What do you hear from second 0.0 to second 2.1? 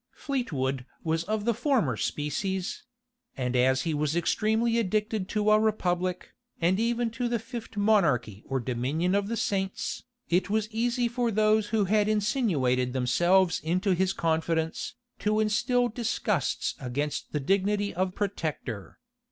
Fleetwood was of the former